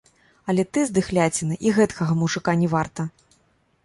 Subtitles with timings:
[0.51, 3.07] Але ты, здыхляціна, і гэткага мужыка не варта!